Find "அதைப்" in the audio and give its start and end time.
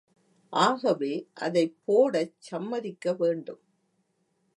1.39-1.75